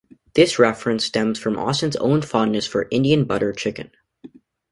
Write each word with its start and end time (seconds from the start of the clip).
This 0.33 0.57
reference 0.57 1.05
stems 1.05 1.37
from 1.37 1.59
Austin's 1.59 1.95
own 1.97 2.23
fondness 2.23 2.65
for 2.65 2.87
Indian 2.89 3.23
buttered 3.23 3.57
chicken. 3.57 3.91